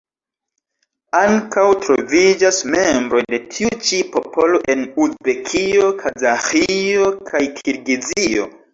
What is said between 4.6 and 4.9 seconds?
en